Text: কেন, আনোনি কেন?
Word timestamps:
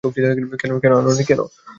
কেন, 0.81 0.93
আনোনি 0.93 1.23
কেন? 1.23 1.39